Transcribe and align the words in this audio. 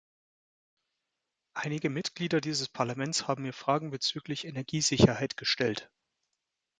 Einige 1.53 1.91
Mitglieder 1.91 2.41
dieses 2.41 2.67
Parlaments 2.67 3.27
haben 3.27 3.43
mir 3.43 3.53
Fragen 3.53 3.91
bezüglich 3.91 4.45
Energiesicherheit 4.45 5.37
gestellt. 5.37 5.91